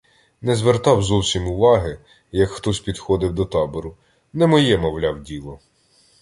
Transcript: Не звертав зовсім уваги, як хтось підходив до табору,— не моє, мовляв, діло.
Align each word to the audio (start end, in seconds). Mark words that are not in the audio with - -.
Не 0.41 0.55
звертав 0.55 1.03
зовсім 1.03 1.47
уваги, 1.47 1.99
як 2.31 2.49
хтось 2.49 2.79
підходив 2.79 3.33
до 3.33 3.45
табору,— 3.45 3.97
не 4.33 4.47
моє, 4.47 4.77
мовляв, 4.77 5.21
діло. 5.23 5.59